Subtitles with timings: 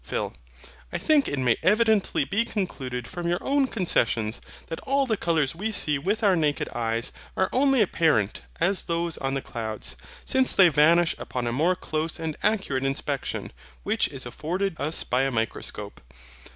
[0.03, 0.33] PHIL.
[0.91, 5.53] I think it may evidently be concluded from your own concessions, that all the colours
[5.53, 9.95] we see with our naked eyes are only apparent as those on the clouds,
[10.25, 13.53] since they vanish upon a more close and accurate inspection
[13.83, 16.01] which is afforded us by a microscope.